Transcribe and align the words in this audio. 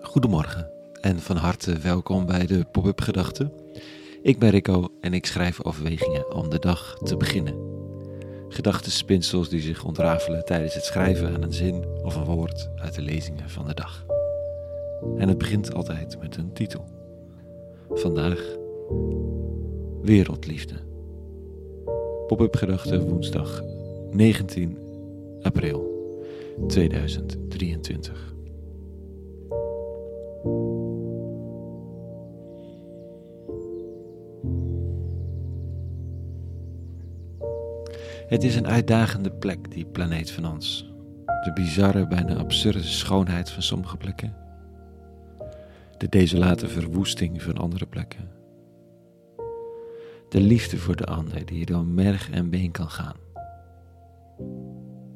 Goedemorgen 0.00 0.70
en 1.00 1.18
van 1.18 1.36
harte 1.36 1.78
welkom 1.78 2.26
bij 2.26 2.46
de 2.46 2.64
Pop-up 2.72 3.00
Gedachten. 3.00 3.52
Ik 4.22 4.38
ben 4.38 4.50
Rico 4.50 4.88
en 5.00 5.12
ik 5.14 5.26
schrijf 5.26 5.64
overwegingen 5.64 6.34
om 6.34 6.50
de 6.50 6.58
dag 6.58 6.98
te 7.02 7.16
beginnen. 7.16 7.54
Gedachtenspinsels 8.48 9.48
die 9.48 9.60
zich 9.60 9.84
ontrafelen 9.84 10.44
tijdens 10.44 10.74
het 10.74 10.84
schrijven 10.84 11.34
aan 11.34 11.42
een 11.42 11.52
zin 11.52 11.84
of 12.02 12.16
een 12.16 12.24
woord 12.24 12.70
uit 12.76 12.94
de 12.94 13.02
lezingen 13.02 13.50
van 13.50 13.66
de 13.66 13.74
dag. 13.74 14.06
En 15.16 15.28
het 15.28 15.38
begint 15.38 15.74
altijd 15.74 16.20
met 16.20 16.36
een 16.36 16.52
titel. 16.52 16.84
Vandaag 17.90 18.56
Wereldliefde. 20.02 20.74
Pop-up 22.26 22.56
Gedachten 22.56 23.08
woensdag 23.08 23.62
19 24.10 24.85
april 25.46 25.94
2023. 26.68 28.34
Het 38.28 38.44
is 38.44 38.56
een 38.56 38.66
uitdagende 38.66 39.30
plek, 39.30 39.70
die 39.70 39.84
planeet 39.84 40.30
van 40.30 40.46
ons. 40.46 40.92
De 41.44 41.52
bizarre, 41.54 42.06
bijna 42.06 42.34
absurde 42.34 42.82
schoonheid 42.82 43.50
van 43.50 43.62
sommige 43.62 43.96
plekken. 43.96 44.36
De 45.98 46.08
desolate 46.08 46.68
verwoesting 46.68 47.42
van 47.42 47.56
andere 47.56 47.86
plekken. 47.86 48.30
De 50.28 50.40
liefde 50.40 50.76
voor 50.76 50.96
de 50.96 51.06
ander 51.06 51.46
die 51.46 51.66
door 51.66 51.86
merg 51.86 52.30
en 52.30 52.50
been 52.50 52.70
kan 52.70 52.90
gaan. 52.90 53.25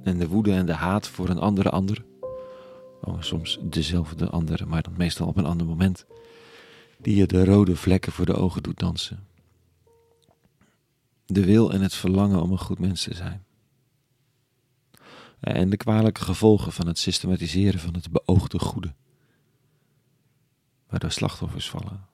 En 0.03 0.19
de 0.19 0.29
woede 0.29 0.53
en 0.53 0.67
de 0.67 0.75
haat 0.75 1.09
voor 1.09 1.29
een 1.29 1.39
andere 1.39 1.71
ander. 1.71 2.05
Oh, 3.01 3.23
soms 3.23 3.59
dezelfde 3.63 4.29
andere, 4.29 4.67
maar 4.67 4.83
dan 4.83 4.95
meestal 4.97 5.27
op 5.27 5.37
een 5.37 5.47
ander 5.47 5.67
moment. 5.67 6.07
Die 6.99 7.17
je 7.17 7.27
de 7.27 7.45
rode 7.45 7.77
vlekken 7.77 8.13
voor 8.13 8.27
de 8.27 8.35
ogen 8.35 8.63
doet 8.63 8.79
dansen 8.79 9.29
de 11.33 11.45
wil 11.45 11.73
en 11.73 11.81
het 11.81 11.95
verlangen 11.95 12.43
om 12.43 12.51
een 12.51 12.59
goed 12.59 12.79
mens 12.79 13.03
te 13.03 13.15
zijn. 13.15 13.45
En 15.41 15.71
de 15.71 15.77
kwalijke 15.77 16.21
gevolgen 16.21 16.73
van 16.73 16.87
het 16.87 16.99
systematiseren 16.99 17.81
van 17.81 17.95
het 17.95 18.11
beoogde 18.11 18.59
goede, 18.59 18.95
waardoor 20.89 21.11
slachtoffers 21.11 21.71
vallen. 21.71 22.09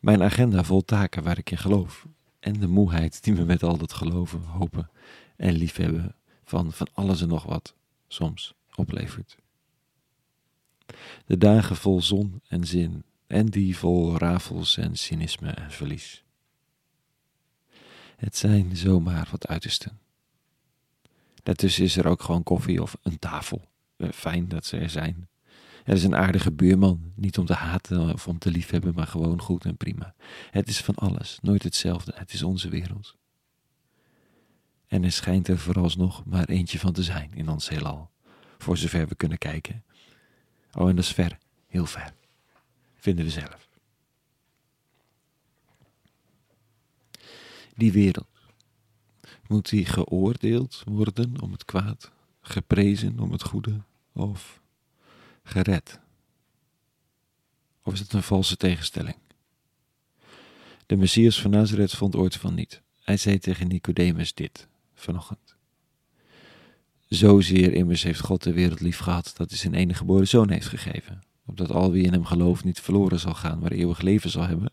Mijn 0.00 0.22
agenda 0.22 0.64
vol 0.64 0.84
taken 0.84 1.22
waar 1.22 1.38
ik 1.38 1.50
in 1.50 1.58
geloof 1.58 2.06
en 2.40 2.60
de 2.60 2.68
moeheid 2.68 3.24
die 3.24 3.34
me 3.34 3.44
met 3.44 3.62
al 3.62 3.76
dat 3.76 3.92
geloven, 3.92 4.42
hopen 4.42 4.90
en 5.36 5.52
liefhebben 5.52 6.14
van, 6.44 6.72
van 6.72 6.88
alles 6.92 7.22
en 7.22 7.28
nog 7.28 7.44
wat 7.44 7.74
soms 8.08 8.54
oplevert. 8.74 9.36
De 11.26 11.38
dagen 11.38 11.76
vol 11.76 12.02
zon 12.02 12.40
en 12.48 12.64
zin 12.64 13.04
en 13.26 13.46
die 13.46 13.76
vol 13.78 14.18
rafels 14.18 14.76
en 14.76 14.96
cynisme 14.96 15.50
en 15.50 15.70
verlies. 15.70 16.24
Het 18.16 18.36
zijn 18.36 18.76
zomaar 18.76 19.28
wat 19.30 19.46
uitersten. 19.46 19.98
Daartussen 21.42 21.84
is 21.84 21.96
er 21.96 22.06
ook 22.06 22.22
gewoon 22.22 22.42
koffie 22.42 22.82
of 22.82 22.96
een 23.02 23.18
tafel. 23.18 23.68
Eh, 23.96 24.08
fijn 24.12 24.48
dat 24.48 24.66
ze 24.66 24.76
er 24.76 24.90
zijn. 24.90 25.28
Er 25.90 25.96
is 25.96 26.04
een 26.04 26.16
aardige 26.16 26.52
buurman, 26.52 27.12
niet 27.14 27.38
om 27.38 27.46
te 27.46 27.54
haten 27.54 28.12
of 28.12 28.28
om 28.28 28.38
te 28.38 28.50
liefhebben, 28.50 28.94
maar 28.94 29.06
gewoon 29.06 29.40
goed 29.40 29.64
en 29.64 29.76
prima. 29.76 30.14
Het 30.50 30.68
is 30.68 30.80
van 30.80 30.94
alles, 30.94 31.38
nooit 31.42 31.62
hetzelfde. 31.62 32.12
Het 32.14 32.32
is 32.32 32.42
onze 32.42 32.68
wereld. 32.68 33.16
En 34.86 35.04
er 35.04 35.12
schijnt 35.12 35.48
er 35.48 35.58
vooralsnog 35.58 36.24
maar 36.24 36.48
eentje 36.48 36.78
van 36.78 36.92
te 36.92 37.02
zijn 37.02 37.30
in 37.34 37.48
ons 37.48 37.68
heelal, 37.68 38.10
voor 38.58 38.76
zover 38.76 39.08
we 39.08 39.14
kunnen 39.14 39.38
kijken. 39.38 39.84
Oh, 40.72 40.88
en 40.88 40.96
dat 40.96 41.04
is 41.04 41.12
ver, 41.12 41.38
heel 41.66 41.86
ver, 41.86 42.12
vinden 42.96 43.24
we 43.24 43.30
zelf. 43.30 43.68
die 47.74 47.92
wereld? 47.92 48.28
Moet 49.46 49.68
die 49.68 49.84
geoordeeld 49.84 50.82
worden 50.86 51.40
om 51.40 51.52
het 51.52 51.64
kwaad, 51.64 52.10
geprezen 52.40 53.18
om 53.18 53.32
het 53.32 53.42
goede 53.42 53.80
of 54.12 54.60
gered? 55.50 56.00
Of 57.82 57.92
is 57.92 58.00
het 58.00 58.12
een 58.12 58.22
valse 58.22 58.56
tegenstelling? 58.56 59.16
De 60.86 60.96
Messias 60.96 61.40
van 61.40 61.50
Nazareth 61.50 61.92
vond 61.92 62.16
ooit 62.16 62.36
van 62.36 62.54
niet. 62.54 62.82
Hij 63.02 63.16
zei 63.16 63.38
tegen 63.38 63.68
Nicodemus 63.68 64.34
dit 64.34 64.68
vanochtend. 64.94 65.56
Zozeer 67.08 67.72
immers 67.72 68.02
heeft 68.02 68.20
God 68.20 68.42
de 68.42 68.52
wereld 68.52 68.80
lief 68.80 68.98
gehad 68.98 69.32
dat 69.36 69.48
hij 69.48 69.58
zijn 69.58 69.74
enige 69.74 69.98
geboren 69.98 70.28
zoon 70.28 70.50
heeft 70.50 70.68
gegeven, 70.68 71.22
opdat 71.46 71.70
al 71.70 71.92
wie 71.92 72.04
in 72.04 72.12
hem 72.12 72.24
gelooft 72.24 72.64
niet 72.64 72.80
verloren 72.80 73.18
zal 73.18 73.34
gaan, 73.34 73.58
maar 73.58 73.72
eeuwig 73.72 74.00
leven 74.00 74.30
zal 74.30 74.46
hebben. 74.46 74.72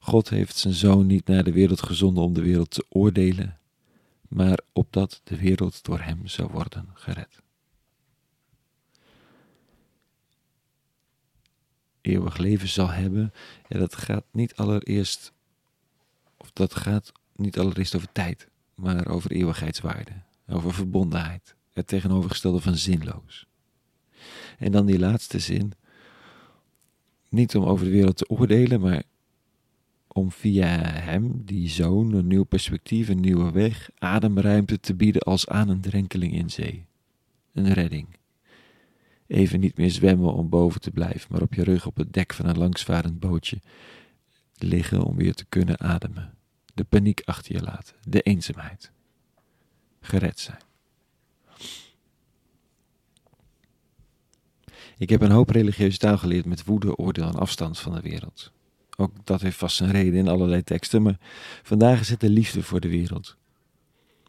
God 0.00 0.28
heeft 0.28 0.56
zijn 0.56 0.74
zoon 0.74 1.06
niet 1.06 1.26
naar 1.26 1.44
de 1.44 1.52
wereld 1.52 1.82
gezonden 1.82 2.24
om 2.24 2.32
de 2.32 2.42
wereld 2.42 2.70
te 2.70 2.86
oordelen, 2.88 3.58
maar 4.28 4.58
opdat 4.72 5.20
de 5.24 5.36
wereld 5.36 5.84
door 5.84 6.00
hem 6.00 6.26
zou 6.26 6.50
worden 6.50 6.88
gered. 6.94 7.41
Eeuwig 12.02 12.36
leven 12.36 12.68
zal 12.68 12.90
hebben, 12.90 13.32
ja, 13.68 13.78
dat 13.78 13.96
gaat 13.96 14.24
niet 14.30 14.54
allereerst, 14.54 15.32
of 16.36 16.50
dat 16.52 16.74
gaat 16.74 17.12
niet 17.36 17.58
allereerst 17.58 17.96
over 17.96 18.12
tijd, 18.12 18.48
maar 18.74 19.08
over 19.08 19.30
eeuwigheidswaarde, 19.30 20.12
over 20.48 20.74
verbondenheid, 20.74 21.54
het 21.72 21.86
tegenovergestelde 21.86 22.60
van 22.60 22.76
zinloos. 22.76 23.46
En 24.58 24.72
dan 24.72 24.86
die 24.86 24.98
laatste 24.98 25.38
zin, 25.38 25.72
niet 27.28 27.56
om 27.56 27.64
over 27.64 27.84
de 27.84 27.90
wereld 27.90 28.16
te 28.16 28.28
oordelen, 28.28 28.80
maar 28.80 29.02
om 30.08 30.32
via 30.32 30.66
hem, 30.82 31.42
die 31.44 31.68
zoon, 31.68 32.12
een 32.12 32.26
nieuw 32.26 32.44
perspectief, 32.44 33.08
een 33.08 33.20
nieuwe 33.20 33.50
weg, 33.50 33.90
ademruimte 33.98 34.80
te 34.80 34.94
bieden 34.94 35.22
als 35.22 35.48
aan 35.48 35.68
een 35.68 35.80
drenkeling 35.80 36.32
in 36.34 36.50
zee. 36.50 36.86
Een 37.52 37.72
redding. 37.72 38.06
Even 39.32 39.60
niet 39.60 39.76
meer 39.76 39.90
zwemmen 39.90 40.34
om 40.34 40.48
boven 40.48 40.80
te 40.80 40.90
blijven, 40.90 41.28
maar 41.30 41.42
op 41.42 41.54
je 41.54 41.64
rug 41.64 41.86
op 41.86 41.96
het 41.96 42.12
dek 42.12 42.34
van 42.34 42.46
een 42.46 42.58
langsvarend 42.58 43.20
bootje 43.20 43.60
liggen 44.56 45.02
om 45.02 45.16
weer 45.16 45.34
te 45.34 45.44
kunnen 45.44 45.80
ademen. 45.80 46.34
De 46.74 46.84
paniek 46.84 47.22
achter 47.24 47.54
je 47.54 47.62
laten, 47.62 47.96
de 48.08 48.20
eenzaamheid. 48.20 48.90
Gered 50.00 50.40
zijn. 50.40 50.58
Ik 54.98 55.10
heb 55.10 55.20
een 55.20 55.30
hoop 55.30 55.50
religieuze 55.50 55.98
taal 55.98 56.18
geleerd 56.18 56.44
met 56.44 56.64
woede, 56.64 56.96
oordeel 56.96 57.26
en 57.26 57.38
afstand 57.38 57.78
van 57.78 57.94
de 57.94 58.00
wereld. 58.00 58.52
Ook 58.96 59.12
dat 59.24 59.40
heeft 59.40 59.56
vast 59.56 59.76
zijn 59.76 59.90
reden 59.90 60.18
in 60.18 60.28
allerlei 60.28 60.62
teksten, 60.62 61.02
maar 61.02 61.18
vandaag 61.62 62.00
is 62.00 62.08
het 62.08 62.20
de 62.20 62.30
liefde 62.30 62.62
voor 62.62 62.80
de 62.80 62.88
wereld. 62.88 63.36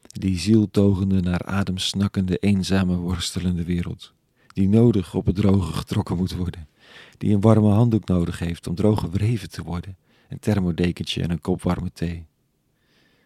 Die 0.01 0.39
zieltogende, 0.39 1.21
naar 1.21 1.43
adem 1.45 1.77
snakkende, 1.77 2.37
eenzame, 2.37 2.95
worstelende 2.95 3.63
wereld. 3.63 4.13
Die 4.53 4.67
nodig 4.67 5.15
op 5.15 5.25
het 5.25 5.35
droge 5.35 5.73
getrokken 5.73 6.17
moet 6.17 6.35
worden. 6.35 6.67
Die 7.17 7.33
een 7.33 7.41
warme 7.41 7.69
handdoek 7.69 8.07
nodig 8.07 8.39
heeft 8.39 8.67
om 8.67 8.75
droog 8.75 8.99
gewreven 8.99 9.49
te 9.49 9.63
worden. 9.63 9.97
Een 10.29 10.39
thermodekentje 10.39 11.21
en 11.21 11.31
een 11.31 11.41
kop 11.41 11.61
warme 11.61 11.91
thee. 11.93 12.25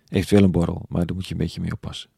Heeft 0.08 0.30
wel 0.30 0.44
een 0.44 0.52
borrel, 0.52 0.86
maar 0.90 1.06
daar 1.06 1.16
moet 1.16 1.28
je 1.28 1.32
een 1.32 1.40
beetje 1.40 1.62
mee 1.62 1.72
oppassen. 1.72 2.10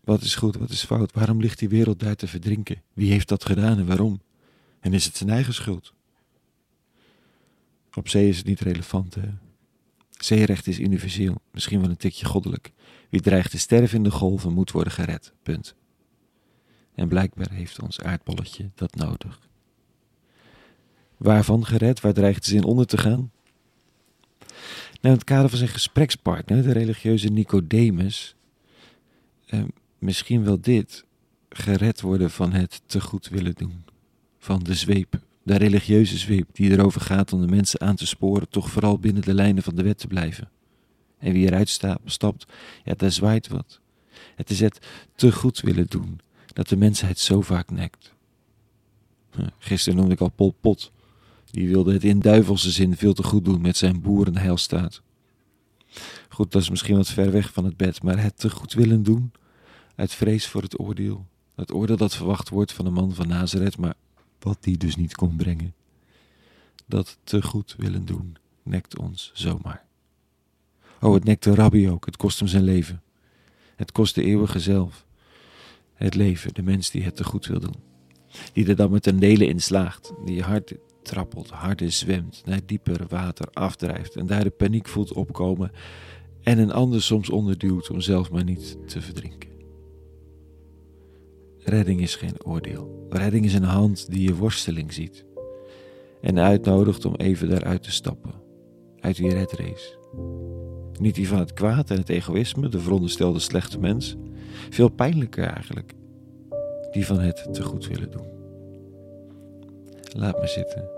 Wat 0.00 0.22
is 0.22 0.34
goed, 0.34 0.56
wat 0.56 0.70
is 0.70 0.84
fout? 0.84 1.12
Waarom 1.12 1.40
ligt 1.40 1.58
die 1.58 1.68
wereld 1.68 2.00
daar 2.00 2.16
te 2.16 2.26
verdrinken? 2.26 2.82
Wie 2.92 3.10
heeft 3.10 3.28
dat 3.28 3.44
gedaan 3.44 3.78
en 3.78 3.86
waarom? 3.86 4.20
En 4.80 4.92
is 4.92 5.04
het 5.04 5.16
zijn 5.16 5.30
eigen 5.30 5.54
schuld? 5.54 5.92
Op 7.94 8.08
zee 8.08 8.28
is 8.28 8.36
het 8.36 8.46
niet 8.46 8.60
relevant. 8.60 9.14
Hè? 9.14 9.28
Zeerecht 10.24 10.66
is 10.66 10.78
universeel, 10.78 11.34
misschien 11.52 11.80
wel 11.80 11.90
een 11.90 11.96
tikje 11.96 12.26
goddelijk. 12.26 12.72
Wie 13.10 13.20
dreigt 13.20 13.50
te 13.50 13.58
sterven 13.58 13.96
in 13.96 14.02
de 14.02 14.10
golven 14.10 14.52
moet 14.52 14.70
worden 14.70 14.92
gered. 14.92 15.32
Punt. 15.42 15.74
En 16.94 17.08
blijkbaar 17.08 17.50
heeft 17.50 17.82
ons 17.82 18.00
aardbolletje 18.00 18.70
dat 18.74 18.94
nodig. 18.94 19.48
Waarvan 21.16 21.66
gered? 21.66 22.00
Waar 22.00 22.12
dreigt 22.12 22.44
de 22.44 22.50
zin 22.50 22.64
onder 22.64 22.86
te 22.86 22.98
gaan? 22.98 23.30
Nou, 24.40 24.54
in 25.00 25.10
het 25.10 25.24
kader 25.24 25.48
van 25.48 25.58
zijn 25.58 25.70
gesprekspartner, 25.70 26.62
de 26.62 26.72
religieuze 26.72 27.28
Nicodemus, 27.28 28.36
eh, 29.46 29.62
misschien 29.98 30.44
wel 30.44 30.60
dit: 30.60 31.04
gered 31.48 32.00
worden 32.00 32.30
van 32.30 32.52
het 32.52 32.82
te 32.86 33.00
goed 33.00 33.28
willen 33.28 33.54
doen 33.54 33.84
van 34.38 34.62
de 34.62 34.74
zweep, 34.74 35.20
de 35.44 35.56
religieuze 35.56 36.18
zweep 36.18 36.48
die 36.52 36.70
erover 36.70 37.00
gaat 37.00 37.32
om 37.32 37.40
de 37.40 37.46
mensen 37.46 37.80
aan 37.80 37.96
te 37.96 38.06
sporen 38.06 38.48
toch 38.48 38.70
vooral 38.70 38.98
binnen 38.98 39.22
de 39.22 39.34
lijnen 39.34 39.62
van 39.62 39.74
de 39.74 39.82
wet 39.82 39.98
te 39.98 40.06
blijven. 40.06 40.50
En 41.18 41.32
wie 41.32 41.46
eruit 41.46 41.68
stapt, 42.04 42.46
ja, 42.84 42.94
daar 42.96 43.12
zwaait 43.12 43.48
wat. 43.48 43.80
Het 44.34 44.50
is 44.50 44.60
het 44.60 44.86
te 45.14 45.32
goed 45.32 45.60
willen 45.60 45.86
doen 45.88 46.20
dat 46.46 46.68
de 46.68 46.76
mensheid 46.76 47.18
zo 47.18 47.40
vaak 47.40 47.70
nekt. 47.70 48.14
Gisteren 49.58 49.98
noemde 49.98 50.14
ik 50.14 50.20
al 50.20 50.28
Pol 50.28 50.54
Pot. 50.60 50.92
Die 51.50 51.68
wilde 51.68 51.92
het 51.92 52.04
in 52.04 52.20
duivelse 52.20 52.70
zin 52.70 52.96
veel 52.96 53.12
te 53.12 53.22
goed 53.22 53.44
doen 53.44 53.60
met 53.60 53.76
zijn 53.76 54.00
boerenheilstaat. 54.00 55.02
Goed, 56.28 56.52
dat 56.52 56.62
is 56.62 56.70
misschien 56.70 56.96
wat 56.96 57.08
ver 57.08 57.30
weg 57.30 57.52
van 57.52 57.64
het 57.64 57.76
bed, 57.76 58.02
maar 58.02 58.22
het 58.22 58.38
te 58.38 58.50
goed 58.50 58.72
willen 58.72 59.02
doen, 59.02 59.32
uit 59.94 60.12
vrees 60.12 60.46
voor 60.46 60.62
het 60.62 60.80
oordeel. 60.80 61.26
Het 61.54 61.72
oordeel 61.72 61.96
dat 61.96 62.14
verwacht 62.14 62.48
wordt 62.48 62.72
van 62.72 62.84
de 62.84 62.90
man 62.90 63.14
van 63.14 63.28
Nazareth, 63.28 63.78
maar 63.78 63.94
wat 64.44 64.58
die 64.60 64.76
dus 64.76 64.96
niet 64.96 65.14
kon 65.14 65.36
brengen. 65.36 65.74
Dat 66.86 67.18
te 67.24 67.42
goed 67.42 67.74
willen 67.78 68.04
doen, 68.04 68.36
nekt 68.62 68.98
ons 68.98 69.30
zomaar. 69.34 69.84
Oh, 71.00 71.14
het 71.14 71.24
nekt 71.24 71.44
de 71.44 71.54
rabbi 71.54 71.90
ook, 71.90 72.06
het 72.06 72.16
kost 72.16 72.38
hem 72.38 72.48
zijn 72.48 72.62
leven. 72.62 73.02
Het 73.76 73.92
kost 73.92 74.14
de 74.14 74.22
eeuwige 74.22 74.60
zelf. 74.60 75.06
Het 75.94 76.14
leven, 76.14 76.54
de 76.54 76.62
mens 76.62 76.90
die 76.90 77.02
het 77.02 77.16
te 77.16 77.24
goed 77.24 77.46
wil 77.46 77.60
doen. 77.60 77.76
Die 78.52 78.66
er 78.66 78.76
dan 78.76 78.90
met 78.90 79.06
een 79.06 79.18
delen 79.18 79.48
in 79.48 79.60
slaagt, 79.60 80.12
die 80.24 80.42
hard 80.42 80.74
trappelt, 81.02 81.50
harder 81.50 81.92
zwemt, 81.92 82.42
naar 82.44 82.60
dieper 82.66 83.06
water 83.08 83.48
afdrijft 83.52 84.16
en 84.16 84.26
daar 84.26 84.44
de 84.44 84.50
paniek 84.50 84.88
voelt 84.88 85.12
opkomen 85.12 85.72
en 86.42 86.58
een 86.58 86.72
ander 86.72 87.02
soms 87.02 87.30
onderduwt 87.30 87.90
om 87.90 88.00
zelf 88.00 88.30
maar 88.30 88.44
niet 88.44 88.76
te 88.86 89.00
verdrinken. 89.00 89.53
Redding 91.64 92.00
is 92.00 92.16
geen 92.16 92.44
oordeel. 92.44 93.06
Redding 93.10 93.44
is 93.44 93.54
een 93.54 93.62
hand 93.62 94.10
die 94.10 94.28
je 94.28 94.34
worsteling 94.34 94.92
ziet 94.92 95.24
en 96.20 96.38
uitnodigt 96.38 97.04
om 97.04 97.14
even 97.14 97.48
daaruit 97.48 97.82
te 97.82 97.92
stappen, 97.92 98.34
uit 99.00 99.16
die 99.16 99.32
redrace. 99.32 99.98
Niet 101.00 101.14
die 101.14 101.28
van 101.28 101.38
het 101.38 101.52
kwaad 101.52 101.90
en 101.90 101.96
het 101.96 102.08
egoïsme, 102.08 102.68
de 102.68 102.80
veronderstelde 102.80 103.38
slechte 103.38 103.78
mens, 103.78 104.16
veel 104.70 104.88
pijnlijker 104.88 105.44
eigenlijk, 105.44 105.92
die 106.92 107.06
van 107.06 107.20
het 107.20 107.48
te 107.52 107.62
goed 107.62 107.86
willen 107.86 108.10
doen. 108.10 108.26
Laat 110.16 110.40
me 110.40 110.46
zitten. 110.46 110.88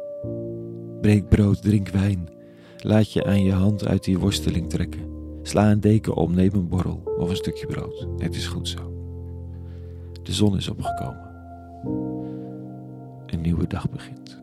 Breek 1.01 1.29
brood, 1.29 1.63
drink 1.63 1.89
wijn. 1.89 2.29
Laat 2.79 3.13
je 3.13 3.25
aan 3.25 3.45
je 3.45 3.53
hand 3.53 3.87
uit 3.87 4.05
die 4.05 4.19
worsteling 4.19 4.71
trekken. 4.71 5.11
Sla 5.43 5.71
een 5.71 5.81
deken 5.81 6.15
om, 6.15 6.35
neem 6.35 6.55
een 6.55 6.69
borrel 6.69 7.03
of 7.19 7.31
een 7.31 7.37
stukje 7.37 7.67
brood. 7.67 8.07
Het 8.19 8.35
is 8.35 8.47
goed 8.47 8.69
zo. 8.69 8.96
De 10.27 10.33
zon 10.33 10.57
is 10.57 10.69
opgekomen. 10.69 11.35
Een 13.27 13.41
nieuwe 13.41 13.67
dag 13.67 13.91
begint. 13.91 14.43